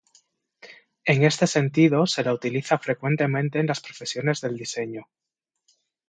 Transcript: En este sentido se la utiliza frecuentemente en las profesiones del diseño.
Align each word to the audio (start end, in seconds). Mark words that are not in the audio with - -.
En 1.05 1.23
este 1.25 1.45
sentido 1.45 2.07
se 2.07 2.23
la 2.23 2.33
utiliza 2.33 2.79
frecuentemente 2.79 3.59
en 3.59 3.67
las 3.67 3.81
profesiones 3.81 4.41
del 4.41 4.57
diseño. 4.57 5.07